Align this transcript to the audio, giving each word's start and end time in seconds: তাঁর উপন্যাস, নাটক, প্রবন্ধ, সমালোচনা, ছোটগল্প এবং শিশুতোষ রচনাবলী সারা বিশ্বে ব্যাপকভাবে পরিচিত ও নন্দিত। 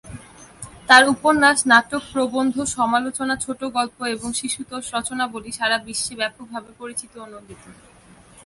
তাঁর 0.87 1.03
উপন্যাস, 1.09 1.57
নাটক, 1.67 2.03
প্রবন্ধ, 2.13 2.55
সমালোচনা, 2.77 3.33
ছোটগল্প 3.35 3.97
এবং 4.15 4.29
শিশুতোষ 4.33 4.83
রচনাবলী 4.95 5.51
সারা 5.51 5.77
বিশ্বে 5.87 6.13
ব্যাপকভাবে 6.15 6.71
পরিচিত 6.79 7.11
ও 7.23 7.25
নন্দিত। 7.33 7.63